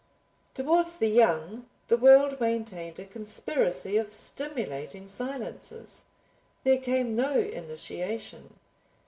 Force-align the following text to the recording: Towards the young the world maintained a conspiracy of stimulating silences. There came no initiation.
Towards 0.55 0.95
the 0.95 1.09
young 1.09 1.67
the 1.85 1.95
world 1.95 2.41
maintained 2.41 2.97
a 2.97 3.05
conspiracy 3.05 3.97
of 3.97 4.13
stimulating 4.13 5.07
silences. 5.07 6.05
There 6.63 6.79
came 6.79 7.15
no 7.15 7.37
initiation. 7.37 8.55